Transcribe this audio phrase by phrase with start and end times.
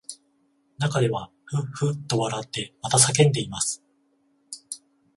[0.79, 3.83] 中ではふっふっと笑ってまた叫んでいます